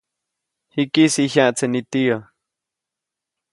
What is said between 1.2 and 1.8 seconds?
jyaʼtse